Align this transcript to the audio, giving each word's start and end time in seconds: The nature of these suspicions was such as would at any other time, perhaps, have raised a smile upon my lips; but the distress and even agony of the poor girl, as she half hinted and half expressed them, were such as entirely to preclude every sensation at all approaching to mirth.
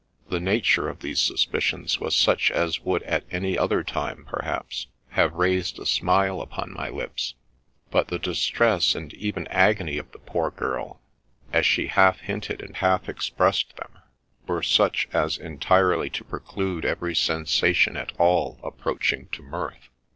The 0.29 0.39
nature 0.39 0.89
of 0.89 1.01
these 1.01 1.19
suspicions 1.19 1.99
was 1.99 2.15
such 2.15 2.49
as 2.49 2.79
would 2.79 3.03
at 3.03 3.23
any 3.29 3.55
other 3.55 3.83
time, 3.83 4.25
perhaps, 4.27 4.87
have 5.09 5.31
raised 5.35 5.77
a 5.77 5.85
smile 5.85 6.41
upon 6.41 6.73
my 6.73 6.89
lips; 6.89 7.35
but 7.91 8.07
the 8.07 8.17
distress 8.17 8.95
and 8.95 9.13
even 9.13 9.45
agony 9.49 9.99
of 9.99 10.11
the 10.11 10.17
poor 10.17 10.49
girl, 10.49 11.01
as 11.53 11.67
she 11.67 11.85
half 11.85 12.21
hinted 12.21 12.61
and 12.63 12.77
half 12.77 13.07
expressed 13.07 13.75
them, 13.77 13.95
were 14.47 14.63
such 14.63 15.07
as 15.13 15.37
entirely 15.37 16.09
to 16.09 16.23
preclude 16.23 16.83
every 16.83 17.13
sensation 17.13 17.95
at 17.95 18.11
all 18.17 18.59
approaching 18.63 19.27
to 19.33 19.43
mirth. 19.43 19.89